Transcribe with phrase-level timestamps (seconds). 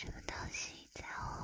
[0.00, 1.39] 什么东西在哦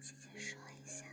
[0.00, 1.09] 姐姐说一下。